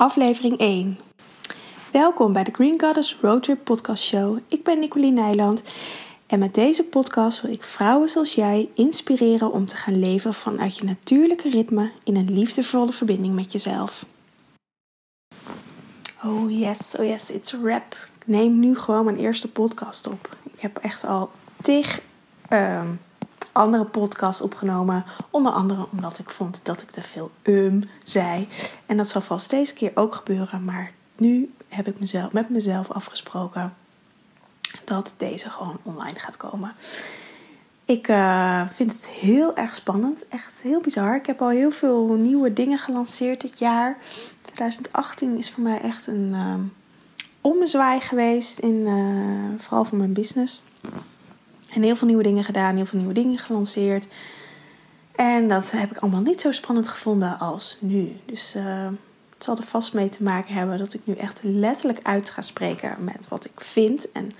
[0.00, 0.98] aflevering 1.
[1.92, 4.38] Welkom bij de Green Goddess Roadtrip Podcast Show.
[4.48, 5.62] Ik ben Nicoline Nijland
[6.26, 10.76] en met deze podcast wil ik vrouwen zoals jij inspireren om te gaan leven vanuit
[10.76, 14.06] je natuurlijke ritme in een liefdevolle verbinding met jezelf.
[16.24, 17.96] Oh yes, oh yes, it's a rap.
[18.18, 20.36] Ik neem nu gewoon mijn eerste podcast op.
[20.52, 21.30] Ik heb echt al
[21.62, 22.02] tig
[22.52, 22.88] uh,
[23.52, 25.04] andere podcasts opgenomen.
[25.30, 28.48] Onder andere omdat ik vond dat ik te veel um zei.
[28.86, 30.64] En dat zal vast deze keer ook gebeuren.
[30.64, 33.74] Maar nu heb ik mezelf, met mezelf afgesproken
[34.84, 36.74] dat deze gewoon online gaat komen.
[37.84, 40.28] Ik uh, vind het heel erg spannend.
[40.28, 41.16] Echt heel bizar.
[41.16, 43.98] Ik heb al heel veel nieuwe dingen gelanceerd dit jaar.
[44.42, 46.54] 2018 is voor mij echt een uh,
[47.40, 48.58] ommezwaai geweest.
[48.58, 50.62] In, uh, vooral voor mijn business.
[51.72, 54.06] En heel veel nieuwe dingen gedaan, heel veel nieuwe dingen gelanceerd.
[55.16, 58.16] En dat heb ik allemaal niet zo spannend gevonden als nu.
[58.24, 58.88] Dus uh,
[59.34, 62.42] het zal er vast mee te maken hebben dat ik nu echt letterlijk uit ga
[62.42, 64.12] spreken met wat ik vind.
[64.12, 64.32] En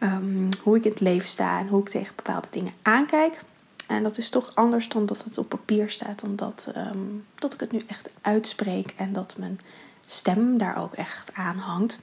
[0.00, 3.42] um, hoe ik in het leven sta en hoe ik tegen bepaalde dingen aankijk.
[3.86, 6.22] En dat is toch anders dan dat het op papier staat.
[6.22, 9.60] Omdat um, dat ik het nu echt uitspreek en dat mijn
[10.06, 11.98] stem daar ook echt aan hangt.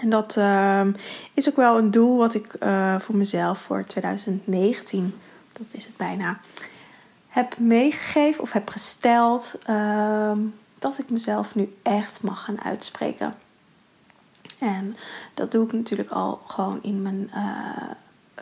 [0.00, 0.86] En dat uh,
[1.34, 5.14] is ook wel een doel wat ik uh, voor mezelf voor 2019,
[5.52, 6.40] dat is het bijna,
[7.28, 9.58] heb meegegeven of heb gesteld.
[9.70, 10.32] Uh,
[10.78, 13.34] dat ik mezelf nu echt mag gaan uitspreken.
[14.58, 14.96] En
[15.34, 17.30] dat doe ik natuurlijk al gewoon in mijn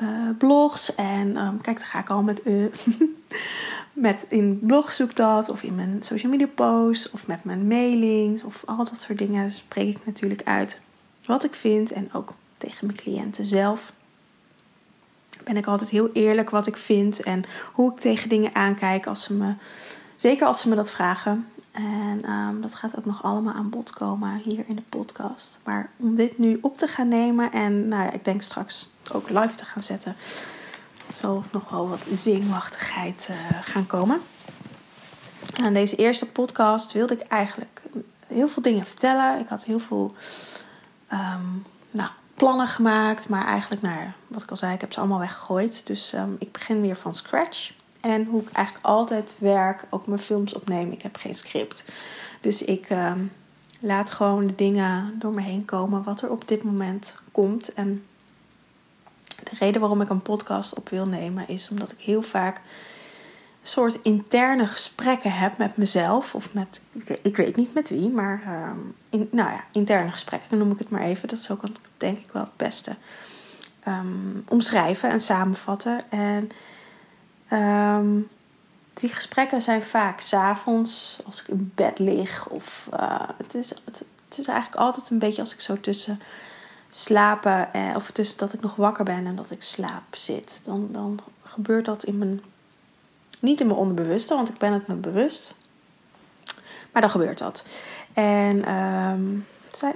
[0.03, 0.95] uh, blogs.
[0.95, 2.43] En um, kijk, daar ga ik al met,
[3.93, 5.49] met in blog zoek dat.
[5.49, 7.11] Of in mijn social media posts.
[7.11, 8.43] Of met mijn mailings.
[8.43, 10.81] Of al dat soort dingen spreek ik natuurlijk uit
[11.29, 13.93] wat ik vind en ook tegen mijn cliënten zelf.
[15.45, 19.23] Ben ik altijd heel eerlijk wat ik vind en hoe ik tegen dingen aankijk als
[19.23, 19.55] ze me,
[20.17, 21.49] zeker als ze me dat vragen.
[21.73, 25.59] En um, dat gaat ook nog allemaal aan bod komen hier in de podcast.
[25.65, 29.29] Maar om dit nu op te gaan nemen en nou ja, ik denk straks ook
[29.29, 30.17] live te gaan zetten,
[31.15, 34.21] zal nog wel wat zenuwachtigheid uh, gaan komen.
[35.57, 37.83] En aan deze eerste podcast wilde ik eigenlijk
[38.27, 39.41] heel veel dingen vertellen.
[39.41, 40.15] Ik had heel veel
[41.13, 43.29] um, nou, plannen gemaakt.
[43.29, 43.97] Maar eigenlijk, nou
[44.27, 45.87] wat ik al zei, ik heb ze allemaal weggegooid.
[45.87, 47.73] Dus um, ik begin weer van scratch.
[48.01, 50.93] En hoe ik eigenlijk altijd werk, ook mijn films opneem.
[50.93, 51.85] Ik heb geen script.
[52.41, 53.33] Dus ik um,
[53.81, 57.75] laat gewoon de dingen door me heen komen wat er op dit moment komt.
[57.75, 58.05] En
[59.45, 62.61] de reden waarom ik een podcast op wil nemen is omdat ik heel vaak
[63.63, 66.35] soort interne gesprekken heb met mezelf.
[66.35, 66.83] Of met,
[67.23, 68.43] ik weet niet met wie, maar
[69.11, 71.29] in, nou ja, interne gesprekken, noem ik het maar even.
[71.29, 71.63] Dat is ook
[71.97, 72.97] denk ik wel het beste.
[73.89, 76.11] Um, omschrijven en samenvatten.
[76.11, 76.51] En
[77.59, 78.29] um,
[78.95, 82.49] die gesprekken zijn vaak s'avonds, als ik in bed lig.
[82.49, 86.21] Of uh, het, is, het, het, is eigenlijk altijd een beetje als ik zo tussen
[86.91, 90.61] slapen, eh, of tussen dat ik nog wakker ben en dat ik slaap zit.
[90.63, 92.43] Dan, dan gebeurt dat in mijn
[93.41, 95.55] niet in mijn onderbewuste, want ik ben het me bewust.
[96.93, 97.65] Maar dan gebeurt dat.
[98.13, 99.47] En um,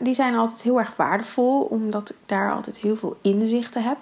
[0.01, 3.99] die zijn altijd heel erg waardevol, omdat ik daar altijd heel veel inzichten heb.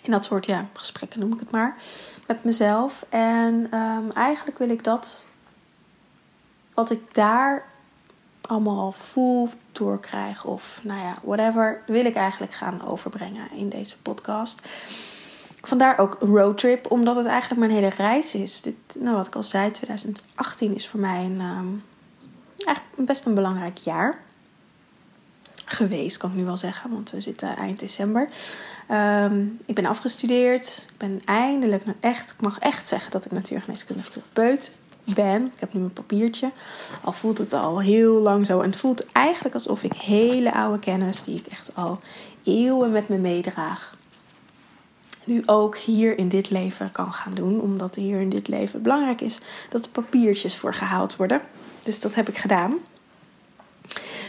[0.00, 1.76] In dat soort ja, gesprekken noem ik het maar.
[2.26, 3.06] Met mezelf.
[3.08, 5.24] En um, eigenlijk wil ik dat,
[6.74, 7.68] wat ik daar
[8.40, 14.60] allemaal voel, doorkrijg of nou ja, whatever, wil ik eigenlijk gaan overbrengen in deze podcast.
[15.62, 18.60] Vandaar ook roadtrip, omdat het eigenlijk mijn hele reis is.
[18.60, 21.40] Dit, nou, wat ik al zei, 2018 is voor mij een,
[22.64, 24.18] eigenlijk best een belangrijk jaar
[25.72, 28.28] geweest, kan ik nu wel zeggen, want we zitten eind december.
[28.90, 30.86] Um, ik ben afgestudeerd.
[30.88, 34.72] Ik ben eindelijk nou echt, ik mag echt zeggen dat ik natuurgeneeskundige therapeut
[35.04, 35.46] ben.
[35.46, 36.50] Ik heb nu mijn papiertje.
[37.04, 38.60] Al voelt het al heel lang zo.
[38.60, 42.00] En het voelt eigenlijk alsof ik hele oude kennis, die ik echt al
[42.44, 43.96] eeuwen met me meedraag,
[45.24, 47.60] nu ook hier in dit leven kan gaan doen.
[47.60, 51.40] Omdat hier in dit leven belangrijk is dat er papiertjes voor gehaald worden.
[51.82, 52.78] Dus dat heb ik gedaan.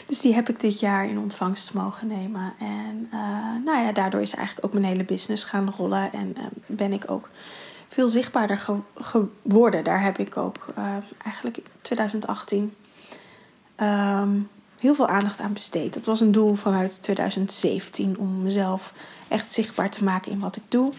[0.06, 2.54] Dus die heb ik dit jaar in ontvangst mogen nemen.
[2.60, 6.14] En uh, nou ja, daardoor is eigenlijk ook mijn hele business gaan rollen.
[6.14, 7.30] En uh, ben ik ook
[7.88, 9.84] veel zichtbaarder ge geworden.
[9.84, 12.74] Daar heb ik ook uh, eigenlijk in 2018
[13.78, 14.50] um,
[14.82, 15.94] heel veel aandacht aan besteed.
[15.94, 18.94] Dat was een doel vanuit 2017 om mezelf
[19.28, 20.92] echt zichtbaar te maken in wat ik doe.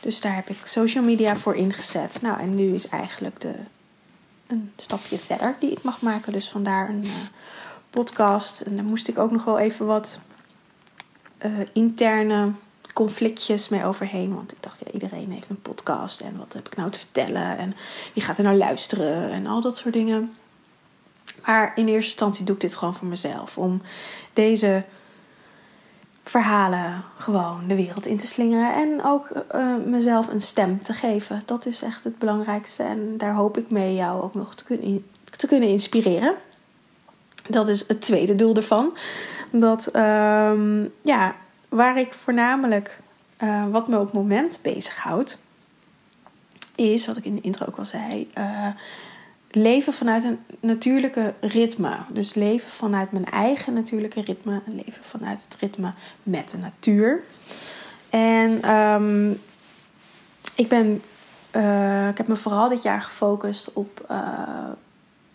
[0.00, 2.22] Dus daar heb ik social media voor ingezet.
[2.22, 3.54] Nou, en nu is eigenlijk de,
[4.46, 6.32] een stapje verder die ik mag maken.
[6.32, 7.12] Dus vandaar een uh,
[7.90, 8.60] podcast.
[8.60, 10.20] En daar moest ik ook nog wel even wat
[11.46, 12.52] uh, interne
[12.94, 14.34] conflictjes mee overheen.
[14.34, 16.20] Want ik dacht, ja, iedereen heeft een podcast.
[16.20, 17.58] En wat heb ik nou te vertellen?
[17.58, 17.74] En
[18.14, 19.30] wie gaat er nou luisteren?
[19.30, 20.34] En al dat soort dingen.
[21.48, 23.58] Maar in eerste instantie doe ik dit gewoon voor mezelf.
[23.58, 23.82] Om
[24.32, 24.84] deze
[26.22, 28.74] verhalen gewoon de wereld in te slingeren.
[28.74, 31.42] En ook uh, mezelf een stem te geven.
[31.44, 32.82] Dat is echt het belangrijkste.
[32.82, 35.06] En daar hoop ik mee jou ook nog te kunnen,
[35.36, 36.34] te kunnen inspireren.
[37.48, 38.96] Dat is het tweede doel ervan.
[39.52, 41.36] Dat, uh, ja,
[41.68, 43.00] waar ik voornamelijk,
[43.42, 45.38] uh, wat me op het moment bezighoudt,
[46.74, 48.30] is, wat ik in de intro ook al zei,
[49.50, 51.96] leven vanuit een natuurlijke ritme.
[52.12, 54.60] Dus leven vanuit mijn eigen natuurlijke ritme.
[54.66, 55.92] En leven vanuit het ritme
[56.22, 57.22] met de natuur.
[58.10, 59.40] En um,
[60.54, 61.02] ik ben,
[61.56, 64.70] uh, ik heb me vooral dit jaar gefocust op uh,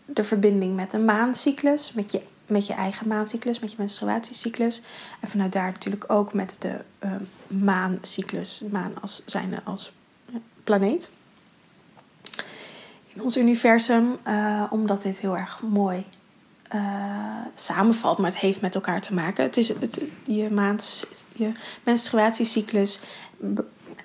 [0.05, 1.93] de verbinding met de maancyclus.
[1.93, 4.81] Met je, met je eigen maancyclus, met je menstruatiecyclus.
[5.19, 7.15] En vanuit daar natuurlijk ook met de uh,
[7.47, 8.63] maancyclus.
[8.71, 9.93] Maan als, zijnde als
[10.63, 11.11] planeet
[13.13, 16.03] in ons universum, uh, omdat dit heel erg mooi
[16.75, 16.81] uh,
[17.55, 19.43] samenvalt, maar het heeft met elkaar te maken.
[19.43, 21.51] Het is het, je, maand, je
[21.83, 22.99] menstruatiecyclus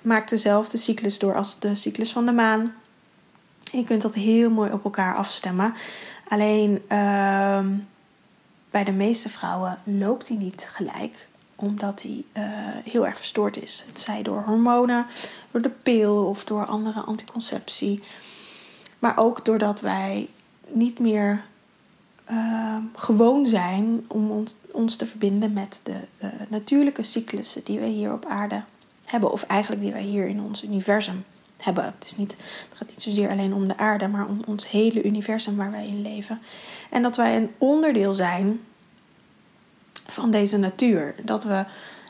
[0.01, 2.73] maakt dezelfde cyclus door als de cyclus van de maan.
[3.71, 5.73] Je kunt dat heel mooi op elkaar afstemmen.
[6.27, 7.65] Alleen uh,
[8.71, 12.43] bij de meeste vrouwen loopt die niet gelijk omdat die uh,
[12.83, 13.83] heel erg verstoord is.
[13.87, 15.05] Het zij door hormonen,
[15.51, 18.03] door de pil of door andere anticonceptie.
[18.99, 20.29] Maar ook doordat wij
[20.67, 21.41] niet meer
[22.31, 25.97] uh, gewoon zijn om ons, te verbinden met de
[26.49, 28.63] natuurlijke cyclussen die we hier op aarde
[29.05, 29.31] hebben.
[29.31, 31.23] Of eigenlijk die wij hier in ons universum
[31.57, 31.83] hebben.
[31.83, 32.31] Het, is niet,
[32.69, 35.85] het gaat niet zozeer alleen om de aarde, maar om ons hele universum waar wij
[35.85, 36.39] in leven.
[36.89, 38.59] En dat wij een onderdeel zijn
[40.07, 41.15] van deze natuur.
[41.23, 41.65] Dat we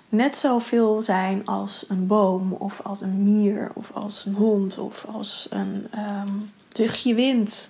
[0.10, 5.06] net zoveel zijn als een boom, of als een mier, of als een hond, of
[5.14, 7.70] als een um, zuchtje wind.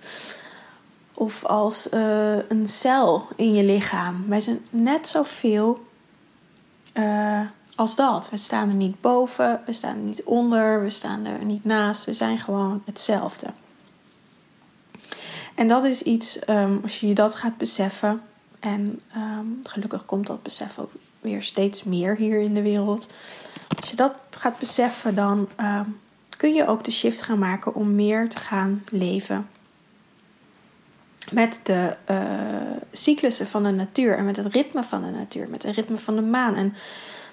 [1.14, 4.26] Of als uh, een cel in je lichaam.
[4.28, 5.86] Wij zijn net zoveel
[6.94, 7.42] uh,
[7.76, 8.30] als dat.
[8.30, 12.06] We staan er niet boven, we staan er niet onder, we staan er niet naast.
[12.06, 13.48] We zijn gewoon hetzelfde.
[15.56, 18.22] En dat is iets, um, als je dat gaat beseffen,
[18.60, 23.08] en um, gelukkig komt dat besef ook weer steeds meer hier in de wereld.
[23.80, 26.00] Als je dat gaat beseffen, dan um,
[26.40, 29.50] kun je ook de shift gaan maken om meer te gaan leven
[31.32, 35.64] met de uh, cyclussen van de natuur en met het ritme van de natuur, met
[35.64, 36.56] het ritme van de maan.
[36.56, 36.74] En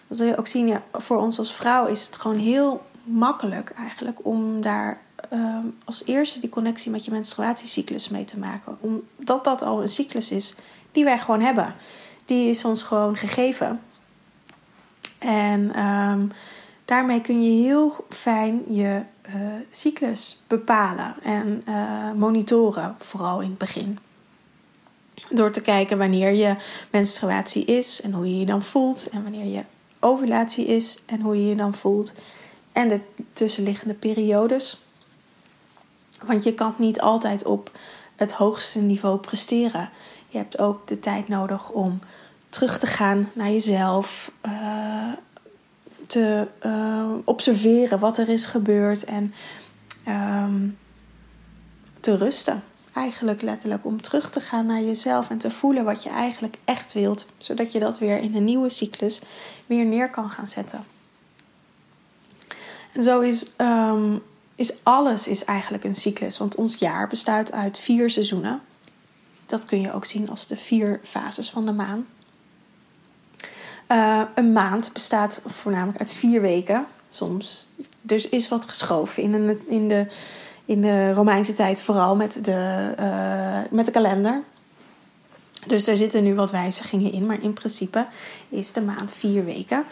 [0.06, 3.70] dan zul je ook zien, ja, voor ons als vrouw is het gewoon heel makkelijk
[3.70, 5.00] eigenlijk om daar
[5.32, 8.76] uh, als eerste die connectie met je menstruatiecyclus mee te maken.
[8.81, 10.55] Omdat dat al een cyclus is
[10.93, 11.75] die wij gewoon hebben.
[12.25, 13.81] Die is ons gewoon gegeven.
[15.19, 16.32] En um,
[16.87, 19.03] daarmee kun je heel fijn je
[19.35, 23.99] uh, cyclus bepalen en uh, monitoren, vooral in het begin.
[25.31, 26.56] Door te kijken wanneer je
[26.91, 29.09] menstruatie is en hoe je je dan voelt.
[29.09, 29.65] En wanneer je
[30.00, 32.15] ovulatie is en hoe je je dan voelt.
[32.73, 33.00] En de
[33.33, 34.79] tussenliggende periodes.
[36.23, 37.71] Want je kan niet altijd op
[38.17, 39.91] het hoogste niveau presteren.
[40.29, 42.00] Je hebt ook de tijd nodig om
[42.49, 44.31] terug te gaan naar jezelf.
[44.47, 45.12] Uh,
[46.06, 49.35] te uh, observeren wat er is gebeurd en
[50.08, 50.79] um,
[52.00, 52.62] te rusten.
[52.93, 56.92] Eigenlijk letterlijk om terug te gaan naar jezelf en te voelen wat je eigenlijk echt
[56.92, 59.21] wilt, zodat je dat weer in een nieuwe cyclus
[59.66, 60.85] weer neer kan gaan zetten.
[62.92, 64.23] En zo is, um,
[64.54, 68.61] is alles is eigenlijk een cyclus, want ons jaar bestaat uit vier seizoenen.
[69.47, 72.07] Dat kun je ook zien als de vier fases van de maan.
[73.93, 76.87] Uh, een maand bestaat voornamelijk uit vier weken.
[77.09, 77.69] Soms.
[78.00, 80.07] Dus is wat geschoven in, in, de,
[80.64, 84.43] in de Romeinse tijd, vooral met de, uh, met de kalender.
[85.66, 88.07] Dus er zitten nu wat wijzigingen in, maar in principe
[88.49, 89.85] is de maand vier weken.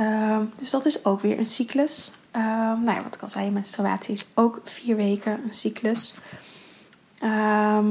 [0.00, 2.12] Uh, dus dat is ook weer een cyclus.
[2.32, 6.14] nou ja, wat ik al zei, menstruatie is ook vier weken een cyclus.
[7.18, 7.86] Ehm,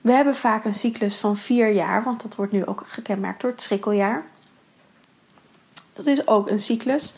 [0.00, 3.50] we hebben vaak een cyclus van vier jaar, want dat wordt nu ook gekenmerkt door
[3.50, 4.24] het schrikkeljaar.
[5.96, 7.14] Dat is ook een cyclus.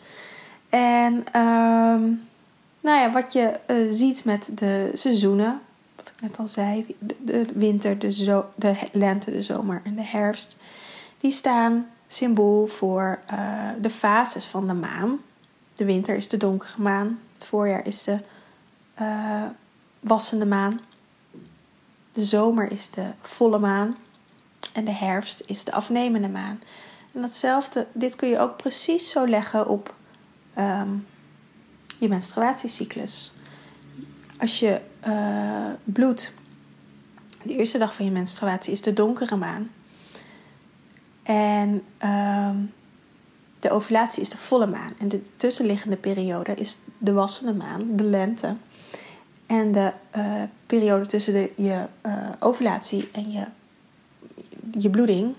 [0.68, 2.28] En um,
[2.80, 5.61] nou ja, wat je uh, ziet met de seizoenen,
[5.97, 10.04] wat ik net al zei, de, winter, de, zo, de lente, de zomer en de
[10.04, 10.56] herfst,
[11.20, 15.20] die staan symbool voor uh, de fases van de maan.
[15.75, 18.18] De winter is de donkere maan, het voorjaar is de
[19.00, 19.44] uh,
[20.00, 20.80] wassende maan,
[22.12, 23.97] de zomer is de volle maan
[24.73, 26.61] en de herfst is de afnemende maan.
[27.12, 29.95] En datzelfde, dit kun je ook precies zo leggen op
[30.59, 31.07] um,
[31.99, 33.33] je menstruatiecyclus.
[34.38, 36.33] Als je uh, bloed
[37.43, 39.71] De eerste dag van je menstruatie is de donkere maan.
[41.23, 42.57] En ehm,
[43.61, 44.93] de ovulatie is de volle maan.
[44.99, 48.57] En de tussenliggende periode is de wassende maan, de lente.
[49.47, 53.45] En de uh, periode tussen de, je uh, ovulatie en je,
[54.79, 55.35] je bloeding,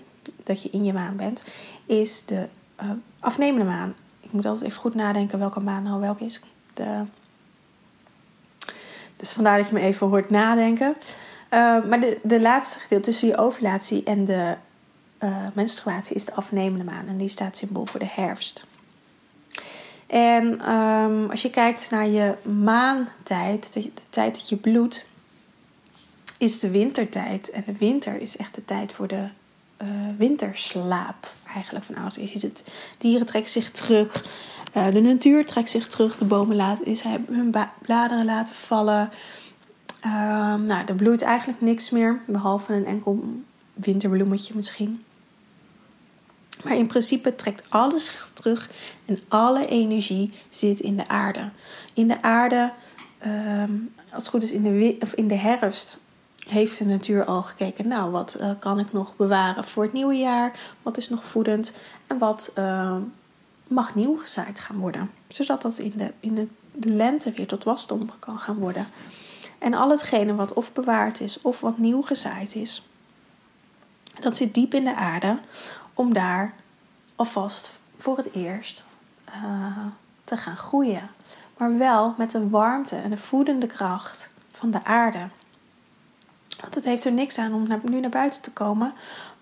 [0.52, 1.44] dat je in je maan bent,
[1.86, 2.48] is de
[2.82, 2.90] uh,
[3.20, 3.94] afnemende maan.
[4.20, 6.40] Ik moet altijd even goed nadenken welke maan nou welke is.
[6.74, 7.04] De,
[9.16, 10.96] dus vandaar dat je me even hoort nadenken.
[11.88, 14.56] maar de, de laatste gedeelte tussen je ovulatie en de
[15.54, 17.08] menstruatie is de afnemende maan.
[17.08, 18.66] En die staat symbool voor de herfst.
[20.10, 25.06] En um, als je kijkt naar je maantijd, de, de, tijd dat je bloedt,
[26.38, 27.50] is de wintertijd.
[27.50, 29.28] En de winter is echt de tijd voor de
[29.82, 31.32] uh, winterslaap.
[31.54, 32.14] Eigenlijk van oud.
[32.14, 32.62] Je ziet het,
[32.98, 34.24] dieren trekken zich terug.
[34.76, 36.18] Uh, de natuur trekt zich terug.
[36.18, 39.10] De bomen laten is, hun bladeren laten vallen.
[40.06, 42.20] Uh, nou, er bloeit eigenlijk niks meer.
[42.26, 43.24] Behalve een enkel
[43.74, 45.04] winterbloemetje misschien.
[46.64, 48.70] Maar in principe trekt alles zich terug
[49.06, 51.50] en alle energie zit in de aarde.
[51.94, 52.72] In de aarde,
[53.18, 53.72] ehm,
[54.12, 56.00] als het goed is in de, of in de herfst,
[56.50, 57.88] heeft de natuur al gekeken.
[57.88, 60.60] Nou, wat uh, kan ik nog bewaren voor het nieuwe jaar?
[60.82, 61.72] Wat is nog voedend?
[62.06, 62.96] En wat uh,
[63.68, 65.10] mag nieuw gezaaid gaan worden?
[65.28, 66.48] Zodat dat in, de, in de,
[66.94, 68.86] lente weer tot wasdom kan gaan worden.
[69.58, 72.88] En al hetgene wat of bewaard is of wat nieuw gezaaid is,
[74.20, 75.38] dat zit diep in de aarde
[75.94, 76.54] om daar
[77.16, 78.84] alvast voor het eerst
[79.28, 79.86] uh,
[80.24, 81.10] te gaan groeien.
[81.56, 85.28] Maar wel met de warmte en de voedende kracht van de aarde.
[86.70, 88.92] Het heeft er niks aan om nu naar buiten te komen.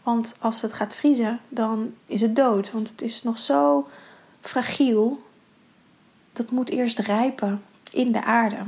[0.03, 2.73] Want als het gaat vriezen, dan is het dood.
[2.73, 3.89] Want het is nog zo
[4.41, 5.23] fragiel.
[6.33, 8.59] Dat moet eerst rijpen in de aarde.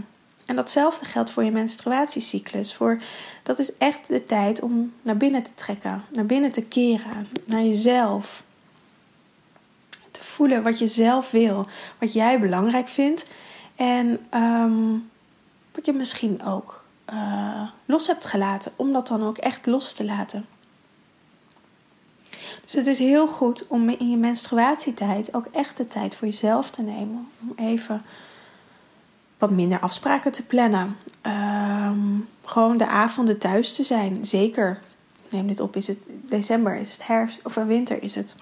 [0.47, 2.75] En datzelfde geldt voor je menstruatiecyclus.
[2.75, 3.03] Voor,
[3.43, 7.63] dat is echt de tijd om naar binnen te trekken, naar binnen te keren, naar
[7.63, 8.43] jezelf.
[10.11, 11.67] Te voelen wat je zelf wil,
[11.99, 13.27] wat jij belangrijk vindt
[13.77, 14.93] en ehm,
[15.73, 16.80] wat je misschien ook
[17.13, 20.47] uh, los hebt gelaten, om dat dan ook echt los te laten.
[22.65, 26.71] Dus het is heel goed om in je menstruatietijd ook echt de tijd voor jezelf
[26.71, 27.29] te nemen.
[27.41, 28.03] Om even
[29.39, 30.97] wat minder afspraken te plannen.
[31.23, 34.25] Um, gewoon de avonden thuis te zijn.
[34.25, 34.81] Zeker,
[35.31, 38.37] neem dit op, is het december, is het herfst of winter is het.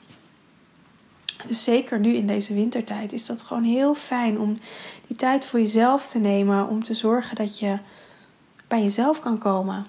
[1.46, 4.58] Dus zeker nu in deze wintertijd is dat gewoon heel fijn om
[5.06, 6.68] die tijd voor jezelf te nemen.
[6.68, 7.78] Om te zorgen dat je
[8.68, 9.86] bij jezelf kan komen.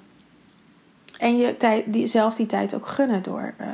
[1.17, 3.67] En je tijd, die, die tijd ook gunnen door uh,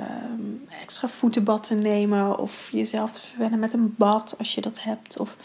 [0.81, 2.39] extra voetenbad te nemen.
[2.39, 5.19] Of jezelf te verwennen met een bad als je dat hebt.
[5.19, 5.37] Of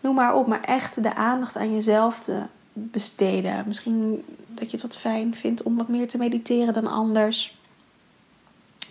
[0.00, 0.46] noem maar op.
[0.46, 3.64] Maar echt de aandacht aan jezelf te besteden.
[3.66, 7.58] Misschien dat je het wat fijn vindt om wat meer te mediteren dan anders.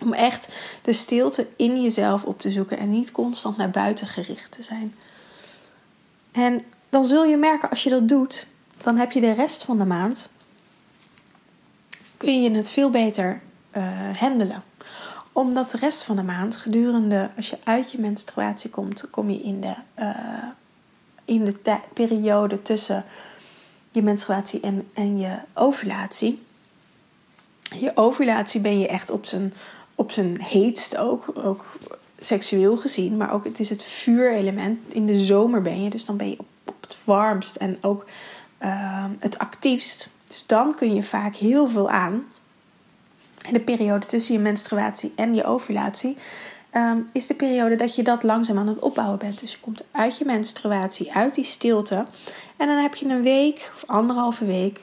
[0.00, 0.48] Om echt
[0.82, 4.94] de stilte in jezelf op te zoeken en niet constant naar buiten gericht te zijn.
[6.32, 8.46] En dan zul je merken als je dat doet,
[8.86, 10.28] dan heb je de rest van de maand.
[12.16, 13.40] Kun je het veel beter
[13.76, 14.62] uh, handelen.
[15.32, 19.40] Omdat de rest van de maand gedurende, als je uit je menstruatie komt, kom je
[19.40, 20.08] in de uh,
[21.24, 23.04] in de periode tussen
[23.92, 26.42] je menstruatie en, en je ovulatie.
[27.60, 29.54] Je ovulatie ben je echt op zijn,
[29.94, 31.64] op zijn heetst ook, ook
[32.20, 34.78] seksueel gezien, maar ook het is het vuurelement.
[34.88, 38.06] In de zomer ben je, dus dan ben je op het warmst en ook
[38.62, 40.10] uh, het actiefst.
[40.24, 42.24] Dus dan kun je vaak heel veel aan.
[43.46, 46.16] In de periode tussen je menstruatie en je ovulatie
[46.76, 49.40] Ehm, is de periode dat je dat langzaam aan het opbouwen bent.
[49.40, 52.06] Dus je komt uit je menstruatie, uit die stilte.
[52.56, 54.80] En dan heb je een week of anderhalve week,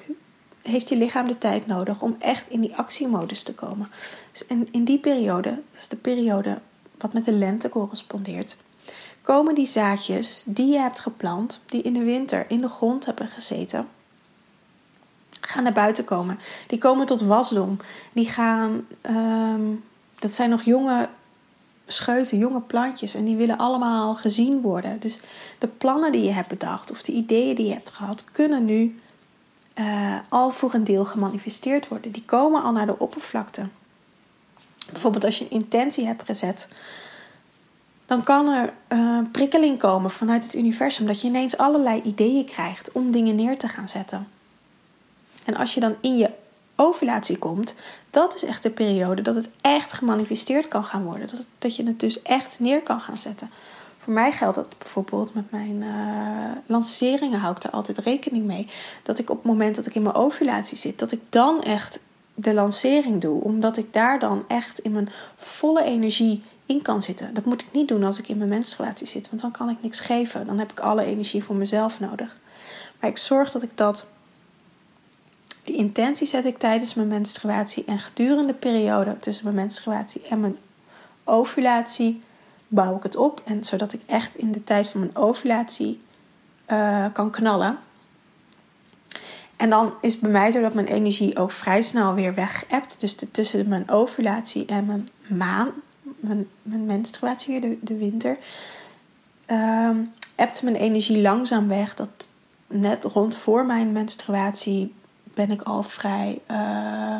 [0.61, 3.87] heeft je lichaam de tijd nodig om echt in die actiemodus te komen.
[4.31, 6.59] Dus in, in die periode, dat is de periode
[6.97, 8.57] wat met de lente correspondeert,
[9.23, 13.27] komen die zaadjes die je hebt geplant, die in de winter in de grond hebben
[13.27, 13.87] gezeten,
[15.41, 16.39] gaan naar buiten komen.
[16.67, 17.77] Die komen tot wasdom.
[18.13, 19.61] Die gaan, ehm,
[20.15, 21.09] dat zijn nog jonge
[21.87, 23.15] scheuten, jonge plantjes.
[23.15, 24.99] En die willen allemaal gezien worden.
[24.99, 25.19] Dus
[25.59, 28.95] de plannen die je hebt bedacht of de ideeën die je hebt gehad, kunnen nu
[29.75, 32.11] uh, al voor een deel gemanifesteerd worden.
[32.11, 33.67] Die komen al naar de oppervlakte.
[34.91, 36.67] Bijvoorbeeld als je een intentie hebt gezet,
[38.13, 41.05] dan kan er uh, prikkeling komen vanuit het universum.
[41.05, 44.27] Dat je ineens allerlei ideeën krijgt om dingen neer te gaan zetten.
[45.45, 46.29] En als je dan in je
[46.75, 47.73] ovulatie komt,
[48.09, 51.27] dat is echt de periode dat het echt gemanifesteerd kan gaan worden.
[51.27, 53.49] Dat, dat je het dus echt neer kan gaan zetten.
[53.97, 58.67] Voor mij geldt dat bijvoorbeeld met mijn uh, lanceringen, hou ik daar altijd rekening mee.
[59.03, 61.99] Dat ik op het moment dat ik in mijn ovulatie zit, dat ik dan echt
[62.33, 63.43] de lancering doe.
[63.43, 67.33] Omdat ik daar dan echt in mijn volle energie in kan zitten.
[67.33, 69.77] Dat moet ik niet doen als ik in mijn menstruatie zit, want dan kan ik
[69.81, 70.45] niks geven.
[70.45, 72.37] Dan heb ik alle energie voor mezelf nodig.
[72.99, 74.05] Maar ik zorg dat ik dat.
[75.63, 80.39] Die intentie zet ik tijdens mijn menstruatie en gedurende de periode tussen mijn menstruatie en
[80.39, 80.57] mijn
[81.23, 82.21] ovulatie
[82.67, 83.41] bouw ik het op.
[83.45, 86.01] En zodat ik echt in de tijd van mijn ovulatie
[86.67, 87.77] uh, kan knallen.
[89.55, 92.65] En dan is het bij mij zo dat mijn energie ook vrij snel weer weg
[92.67, 92.99] hebt.
[92.99, 95.71] Dus tussen mijn ovulatie en mijn maan,
[96.23, 98.37] mijn, mijn menstruatie de, de winter,
[99.47, 99.89] uh,
[100.63, 101.95] mijn energie langzaam weg.
[101.95, 102.29] Dat
[102.67, 104.93] net rond voor mijn menstruatie
[105.33, 107.17] ben ik al vrij uh,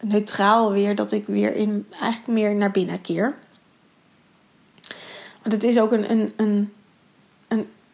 [0.00, 0.94] neutraal weer.
[0.94, 3.34] Dat ik weer in, eigenlijk meer naar binnen keer.
[5.42, 6.72] Want het is ook een, een, een,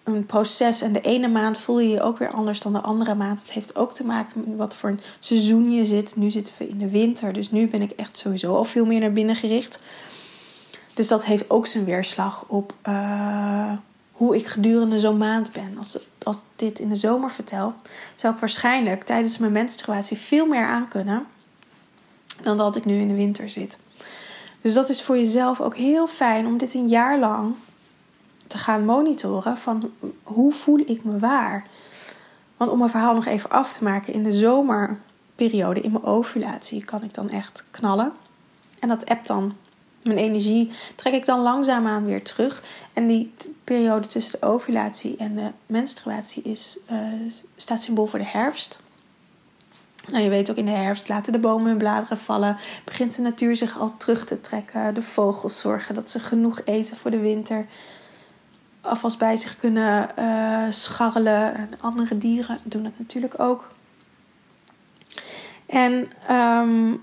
[0.05, 0.81] een proces.
[0.81, 3.41] En de ene maand voel je je ook weer anders dan de andere maand.
[3.41, 6.17] Het heeft ook te maken met wat voor een seizoen je zit.
[6.17, 9.01] Nu zitten we in de winter, dus nu ben ik echt sowieso al veel meer
[9.01, 9.81] naar binnen gericht.
[10.95, 13.73] Dus dat heeft ook zijn weerslag op uh,
[14.13, 15.77] hoe ik gedurende zo'n maand ben.
[15.79, 17.75] Als, als ik dit in de zomer vertel,
[18.15, 21.27] zou ik waarschijnlijk tijdens mijn menstruatie veel meer aankunnen
[22.41, 23.79] dan dat ik nu in de winter zit.
[24.61, 27.55] Dus dat is voor jezelf ook heel fijn om dit een jaar lang
[28.53, 29.91] te gaan monitoren van
[30.23, 31.67] hoe voel ik me waar.
[32.57, 36.85] Want om mijn verhaal nog even af te maken, in de zomerperiode, in mijn ovulatie,
[36.85, 38.13] kan ik dan echt knallen.
[38.79, 39.57] En dat appt dan.
[40.03, 42.63] Mijn energie trek ik dan langzaamaan weer terug.
[42.93, 46.99] En die periode tussen de ovulatie en de menstruatie is, uh,
[47.57, 48.81] staat symbool voor de herfst.
[50.11, 52.57] Nou, je weet ook in de herfst laten de bomen hun bladeren vallen.
[52.85, 54.95] Begint de natuur zich al terug te trekken.
[54.95, 57.67] De vogels zorgen dat ze genoeg eten voor de winter
[58.83, 61.55] afwas bij zich kunnen uh, scharrelen.
[61.55, 63.71] En andere dieren doen dat natuurlijk ook.
[65.67, 67.03] En um,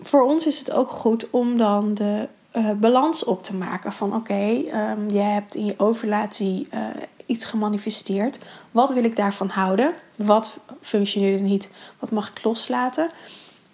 [0.00, 3.92] voor ons is het ook goed om dan de uh, balans op te maken.
[3.92, 6.86] Van oké, okay, um, jij hebt in je ovulatie uh,
[7.26, 8.38] iets gemanifesteerd.
[8.70, 9.94] Wat wil ik daarvan houden?
[10.16, 11.70] Wat functioneert niet?
[11.98, 13.10] Wat mag ik loslaten?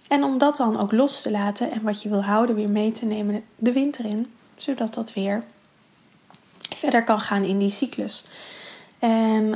[0.09, 2.93] En om dat dan ook los te laten en wat je wil houden weer mee
[2.93, 4.33] te nemen de winter in.
[4.57, 5.45] Zodat dat weer
[6.75, 8.25] verder kan gaan in die cyclus.
[8.99, 9.49] En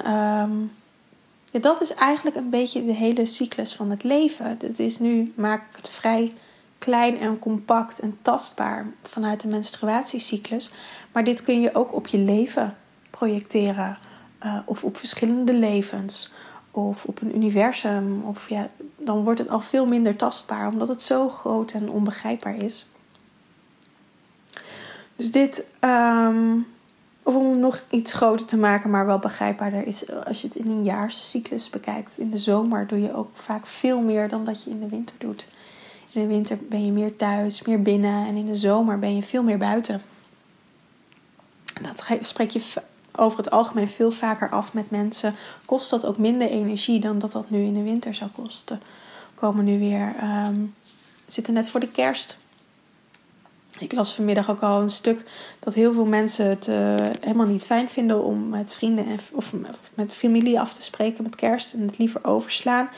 [1.52, 4.56] ja, dat is eigenlijk een beetje de hele cyclus van het leven.
[4.60, 6.34] Het is nu, maak ik het vrij
[6.78, 10.70] klein en compact en tastbaar vanuit de menstruatiecyclus.
[11.12, 12.76] Maar dit kun je ook op je leven
[13.10, 13.98] projecteren.
[14.42, 16.32] Uh, of op verschillende levens.
[16.70, 18.22] Of op een universum.
[18.24, 20.68] Of ja, dan wordt het al veel minder tastbaar.
[20.68, 22.86] Omdat het zo groot en onbegrijpbaar is.
[25.16, 25.64] Dus dit...
[25.80, 26.66] Um,
[27.22, 30.70] of om nog iets groter te maken, maar wel begrijpbaarder is als je het in
[30.70, 32.18] een jaarscyclus bekijkt.
[32.18, 35.16] In de zomer doe je ook vaak veel meer dan dat je in de winter
[35.18, 35.46] doet.
[36.12, 39.22] In de winter ben je meer thuis, meer binnen en in de zomer ben je
[39.22, 40.02] veel meer buiten.
[41.80, 42.62] Dat spreek je
[43.16, 45.34] over het algemeen veel vaker af met mensen.
[45.64, 48.80] Kost dat ook minder energie dan dat dat nu in de winter zou kosten.
[49.34, 50.74] Komen nu weer, um,
[51.26, 52.38] zitten net voor de kerst.
[53.78, 55.24] Ik las vanmiddag ook al een stuk
[55.58, 59.52] dat heel veel mensen het uh, helemaal niet fijn vinden om met vrienden en, of
[59.94, 62.88] met familie af te spreken met kerst en het liever overslaan.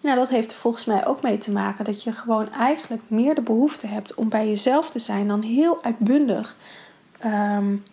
[0.00, 3.34] Nou, dat heeft er volgens mij ook mee te maken dat je gewoon eigenlijk meer
[3.34, 6.56] de behoefte hebt om bij jezelf te zijn dan heel uitbundig
[7.24, 7.84] um,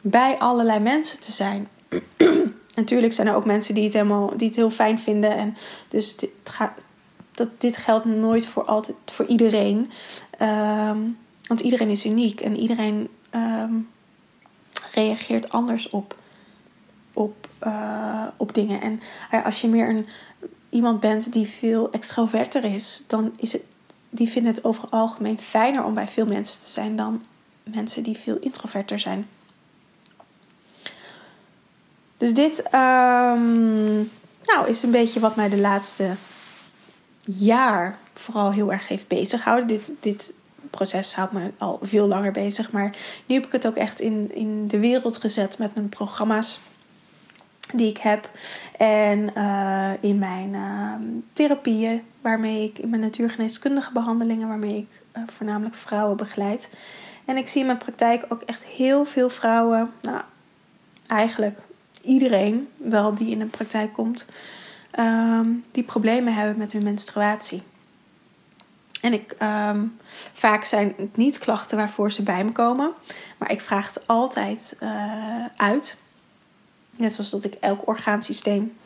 [0.00, 1.68] bij allerlei mensen te zijn.
[2.74, 5.36] Natuurlijk zijn er ook mensen die het, helemaal, die het heel fijn vinden.
[5.36, 5.56] En
[5.88, 6.72] dus het gaat,
[7.30, 9.90] dat, dit geldt nooit voor, altijd, voor iedereen.
[10.44, 13.88] Um, want iedereen is uniek en iedereen um,
[14.92, 16.16] reageert anders op,
[17.12, 18.80] op, uh, op dingen.
[18.80, 19.00] En
[19.44, 20.06] als je meer een,
[20.68, 23.62] iemand bent die veel extroverter is, dan is het,
[24.10, 27.24] die vinden het over het algemeen fijner om bij veel mensen te zijn dan
[27.62, 29.28] mensen die veel introverter zijn.
[32.16, 34.10] Dus dit um,
[34.42, 36.14] nou, is een beetje wat mij de laatste
[37.24, 39.66] jaar vooral heel erg heeft bezighouden.
[39.66, 40.32] Dit, dit
[40.70, 42.72] proces houdt me al veel langer bezig.
[42.72, 42.96] Maar
[43.26, 46.60] nu heb ik het ook echt in, in de wereld gezet met mijn programma's
[47.72, 48.30] die ik heb.
[48.76, 50.92] En uh, in mijn uh,
[51.32, 56.68] therapieën, waarmee ik in mijn natuurgeneeskundige behandelingen, waarmee ik uh, voornamelijk vrouwen begeleid.
[57.24, 60.20] En ik zie in mijn praktijk ook echt heel veel vrouwen, nou
[61.06, 61.58] eigenlijk
[62.02, 64.26] iedereen wel die in de praktijk komt,
[64.90, 67.62] ehm, die problemen hebben met hun menstruatie.
[69.04, 69.96] En ik, um,
[70.32, 72.92] vaak zijn het niet klachten waarvoor ze bij me komen.
[73.38, 75.96] Maar ik vraag het altijd uh, uit.
[76.96, 78.76] Net zoals dat ik elk orgaansysteem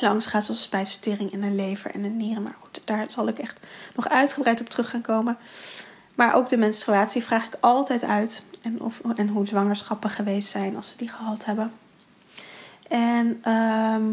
[0.00, 2.42] langs gaat, zoals spijsvertering en de lever en de nieren.
[2.42, 3.60] Maar goed, daar zal ik echt
[3.94, 5.38] nog uitgebreid op terug gaan komen.
[6.14, 8.42] Maar ook de menstruatie vraag ik altijd uit.
[8.62, 11.72] En, of, en hoe zwangerschappen geweest zijn als ze die gehad hebben.
[12.88, 14.04] En, ehm,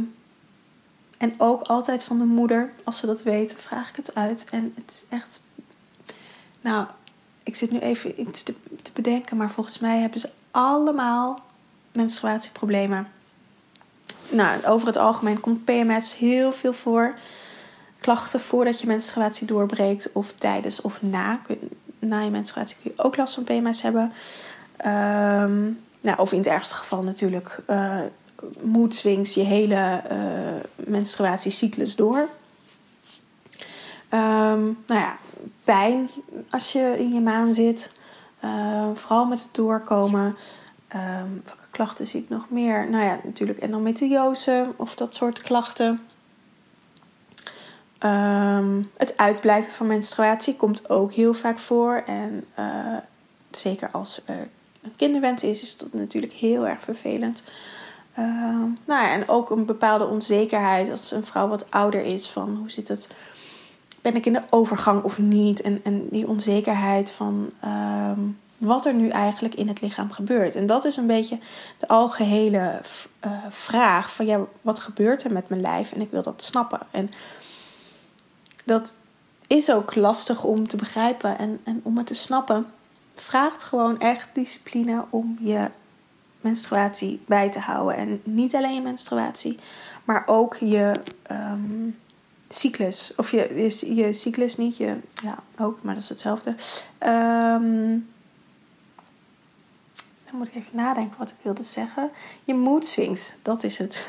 [1.23, 4.45] en ook altijd van de moeder, als ze dat weet, vraag ik het uit.
[4.51, 5.41] En het is echt.
[6.61, 6.85] Nou,
[7.43, 8.53] ik zit nu even iets te,
[8.93, 11.39] bedenken, maar volgens mij hebben ze allemaal
[11.91, 13.07] menstruatieproblemen.
[14.29, 17.15] Nou, over het algemeen komt PMS heel veel voor.
[17.99, 21.41] Klachten voordat je menstruatie doorbreekt, of tijdens of na.
[21.99, 24.13] Na je menstruatie kun je ook last van PMS hebben.
[24.85, 27.99] Um, nou, of in het ergste geval natuurlijk uh,
[28.61, 32.29] mood swings je hele uh, menstruatiecyclus door.
[34.09, 35.17] Um, nou ja,
[35.63, 36.09] pijn
[36.49, 37.91] als je in je maan zit.
[38.43, 40.25] Uh, vooral met het doorkomen.
[40.25, 42.89] Um, welke klachten zie ik nog meer?
[42.89, 45.99] Nou ja, natuurlijk endometriose of dat soort klachten.
[48.97, 52.03] Het uitblijven van menstruatie komt ook heel vaak voor.
[52.05, 52.97] En uh,
[53.51, 54.47] zeker als er
[54.81, 57.43] een kinderwens is, is dat natuurlijk heel erg vervelend.
[58.19, 58.25] Uh,
[58.85, 62.27] nou ja, en ook een bepaalde onzekerheid als een vrouw wat ouder is.
[62.27, 63.07] Van hoe zit het?
[64.01, 65.61] Ben ik in de overgang of niet?
[65.61, 70.55] En, en die onzekerheid van um, wat er nu eigenlijk in het lichaam gebeurt.
[70.55, 71.39] En dat is een beetje
[71.77, 72.81] de algehele
[73.25, 75.91] uh, vraag van ja, wat gebeurt er met mijn lijf?
[75.91, 76.79] En ik wil dat snappen.
[76.91, 77.09] En
[78.65, 78.93] dat
[79.47, 82.65] is ook lastig om te begrijpen en, en om het te snappen.
[83.15, 85.69] Vraagt gewoon echt discipline om je
[86.43, 87.95] menstruatie bij te houden.
[87.95, 89.57] En niet alleen je menstruatie,
[90.03, 90.93] maar ook je
[91.31, 91.97] um,
[92.47, 93.13] cyclus.
[93.17, 96.49] Of je, je, je, cyclus niet, je, ja, ook, maar dat is hetzelfde.
[96.99, 98.11] Um,
[100.25, 102.11] dan moet ik even nadenken wat ik wilde zeggen.
[102.43, 104.07] Je mood swings, dat is het.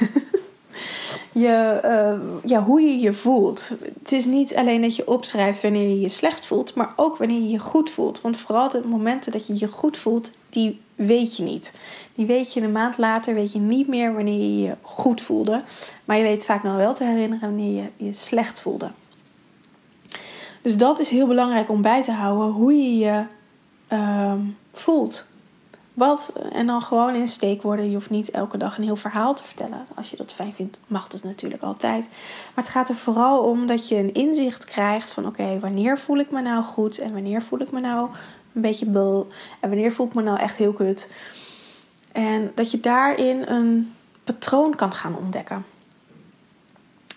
[1.44, 3.72] je, uh, ja, hoe je je voelt.
[4.02, 7.40] Het is niet alleen dat je opschrijft wanneer je je slecht voelt, maar ook wanneer
[7.40, 8.20] je je goed voelt.
[8.20, 11.72] Want vooral de momenten dat je je goed voelt, die weet je niet.
[12.14, 15.62] Die weet je een maand later, weet je niet meer wanneer je je goed voelde.
[16.04, 18.90] Maar je weet vaak nog wel te herinneren wanneer je je slecht voelde.
[20.62, 23.24] Dus dat is heel belangrijk om bij te houden hoe je je
[23.92, 24.32] uh,
[24.72, 25.26] voelt.
[25.94, 27.88] Wat, en dan gewoon in steekwoorden.
[27.88, 29.86] Je hoeft niet elke dag een heel verhaal te vertellen.
[29.94, 32.08] Als je dat fijn vindt, mag dat natuurlijk altijd.
[32.54, 36.18] Maar het gaat er vooral om dat je een inzicht krijgt van: oké, wanneer voel
[36.18, 38.08] ik me nou goed en wanneer voel ik me nou
[38.54, 39.26] een beetje bul
[39.60, 41.08] en wanneer voel ik me nou echt heel kut.
[42.12, 45.64] En dat je daarin een patroon kan gaan ontdekken.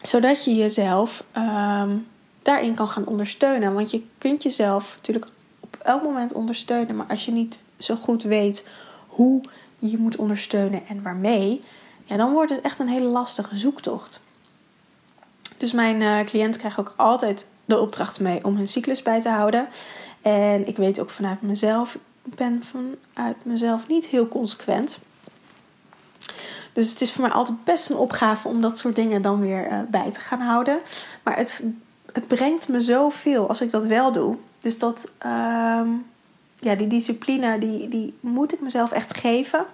[0.02, 2.08] Zodat je jezelf um,
[2.41, 3.73] daarin kan gaan ondersteunen.
[3.73, 5.28] Want je kunt jezelf natuurlijk
[5.60, 6.95] op elk moment ondersteunen.
[6.95, 8.67] Maar als je niet zo goed weet
[9.08, 9.41] hoe
[9.80, 11.62] je je moet ondersteunen en waarmee,
[12.06, 14.21] ja, dan wordt het echt een hele lastige zoektocht.
[15.58, 19.30] Dus mijn uh, cliënt krijgt ook altijd de opdracht mee om hun cyclus bij te
[19.30, 19.67] houden.
[20.27, 24.99] En ik weet ook vanuit mezelf, ik ben vanuit mezelf niet heel consequent.
[26.73, 29.71] Dus het is voor mij altijd best een opgave om dat soort dingen dan weer
[29.71, 30.79] uh, bij te gaan houden.
[31.23, 31.63] Maar het,
[32.11, 34.37] het brengt me zoveel als ik dat wel doe.
[34.59, 35.87] Dus dat, uh,
[36.59, 39.65] ja, die discipline, die, die moet ik mezelf echt geven.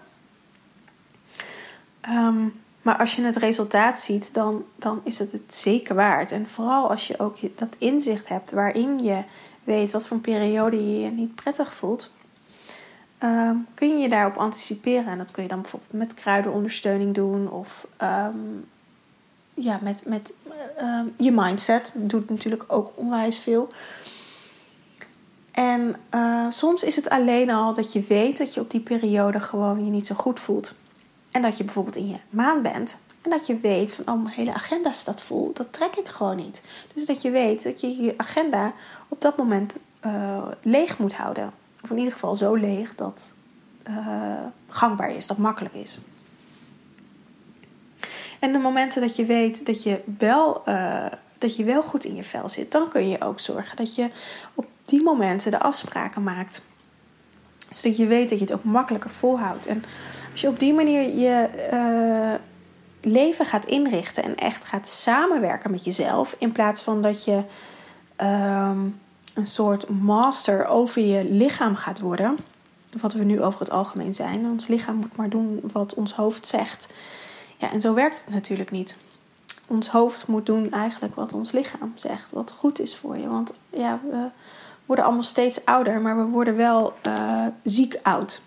[2.09, 6.31] Um, maar als je het resultaat ziet, dan, dan is het het zeker waard.
[6.31, 9.23] En vooral als je ook dat inzicht hebt waarin je
[9.63, 12.13] weet wat voor een periode je je niet prettig voelt.
[13.23, 15.07] Um, kun je je daarop anticiperen.
[15.07, 17.51] En dat kun je dan bijvoorbeeld met kruidenondersteuning doen.
[17.51, 18.65] Of um,
[19.53, 20.33] ja, met, met
[21.17, 21.91] je mindset.
[21.95, 23.69] Doet natuurlijk ook onwijs veel.
[25.51, 29.39] En uh, soms is het alleen al dat je weet dat je op die periode
[29.39, 30.73] gewoon je niet zo goed voelt.
[31.31, 32.97] En dat je bijvoorbeeld in je maan bent.
[33.23, 35.51] En dat je weet van, oh, mijn hele agenda staat vol.
[35.53, 36.61] Dat trek ik gewoon niet.
[36.93, 38.73] Dus dat je weet dat je je agenda
[39.07, 39.73] op dat moment
[40.05, 41.51] uh, leeg moet houden.
[41.83, 43.33] Of in ieder geval zo leeg dat
[43.89, 45.99] uh, gangbaar is, dat makkelijk is.
[48.39, 51.05] En de momenten dat je weet dat je wel, uh,
[51.37, 54.09] dat je wel goed in je vel zit, dan kun je ook zorgen dat je
[54.53, 56.65] op die momenten de afspraken maakt.
[57.69, 59.67] Zodat je weet dat je het ook makkelijker volhoudt.
[59.67, 59.83] En
[60.31, 61.49] als je op die manier je
[63.05, 67.43] leven gaat inrichten en echt gaat samenwerken met jezelf, in plaats van dat je
[68.21, 68.99] um,
[69.33, 72.37] een soort master over je lichaam gaat worden,
[73.01, 74.45] wat we nu over het algemeen zijn.
[74.45, 76.93] Ons lichaam moet maar doen wat ons hoofd zegt.
[77.57, 78.97] Ja, en zo werkt het natuurlijk niet.
[79.67, 83.27] Ons hoofd moet doen eigenlijk wat ons lichaam zegt, wat goed is voor je.
[83.27, 84.29] Want ja, we
[84.85, 88.41] worden allemaal steeds ouder, maar we worden wel uh, ziek oud.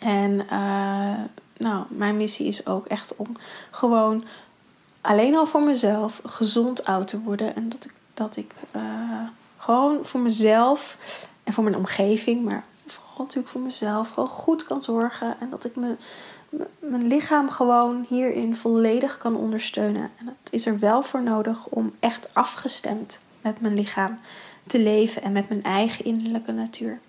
[0.00, 1.20] En uh,
[1.62, 3.36] nou, mijn missie is ook echt om
[3.70, 4.24] gewoon
[5.00, 7.54] alleen al voor mezelf gezond oud te worden.
[7.54, 8.82] En dat ik, dat ik uh,
[9.56, 10.96] gewoon voor mezelf
[11.44, 15.36] en voor mijn omgeving, maar vooral natuurlijk voor mezelf, gewoon goed kan zorgen.
[15.40, 15.76] En dat ik
[16.78, 20.10] mijn lichaam gewoon hierin volledig kan ondersteunen.
[20.18, 24.14] En dat is er wel voor nodig om echt afgestemd met mijn lichaam
[24.66, 27.00] te leven en met mijn eigen innerlijke natuur.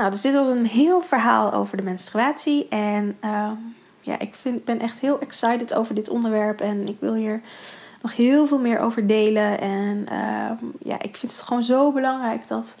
[0.00, 2.68] Nou, dus dit was een heel verhaal over de menstruatie.
[2.68, 3.50] En uh,
[4.00, 6.60] ja, ik vind, ben echt heel excited over dit onderwerp.
[6.60, 7.40] En ik wil hier
[8.02, 9.60] nog heel veel meer over delen.
[9.60, 12.74] En uh, ja, ik vind het gewoon zo belangrijk dat,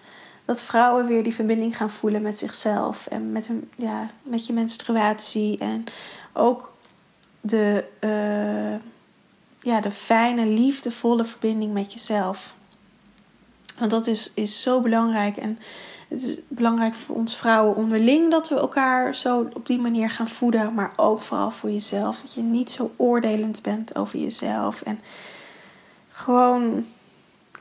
[0.44, 3.06] dat vrouwen weer die verbinding gaan voelen met zichzelf.
[3.06, 5.58] En met, hun, ja, met je menstruatie.
[5.58, 5.84] En
[6.32, 6.72] ook
[7.40, 8.80] de, uh,
[9.72, 12.54] ja, de fijne, liefdevolle verbinding met jezelf.
[13.78, 15.36] Want dat is, is zo belangrijk.
[15.36, 15.58] En
[16.10, 20.28] het is belangrijk voor ons vrouwen onderling dat we elkaar zo op die manier gaan
[20.28, 20.74] voeden.
[20.74, 22.20] Maar ook vooral voor jezelf.
[22.20, 24.82] Dat je niet zo oordelend bent over jezelf.
[24.82, 25.00] En
[26.08, 26.84] gewoon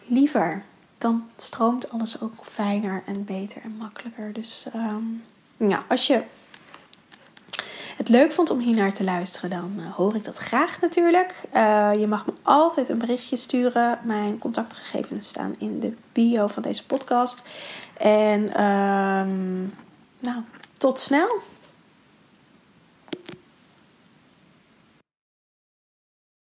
[0.07, 0.63] liever.
[0.97, 4.33] Dan stroomt alles ook fijner en beter en makkelijker.
[4.33, 5.23] Dus um,
[5.57, 6.23] ja, als je
[7.99, 11.43] het leuk vond om hier naar te luisteren, dan uh, hoor ik dat graag natuurlijk.
[11.55, 13.99] Uh, je mag me altijd een berichtje sturen.
[14.03, 17.43] Mijn contactgegevens staan in de bio van deze podcast.
[17.97, 19.73] En um,
[20.19, 20.41] nou,
[20.77, 21.41] tot snel.